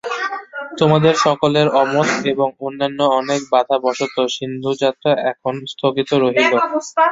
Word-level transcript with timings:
তোমাদের 0.79 1.13
সকলের 1.25 1.67
অমত 1.81 2.09
এবং 2.31 2.47
অন্যান্য 2.61 2.99
অনেক 3.19 3.41
বাধাবশত 3.53 4.15
সিন্ধুযাত্রা 4.35 5.11
এখন 5.31 5.53
স্থগিত 5.71 6.09
রহিল। 6.15 6.53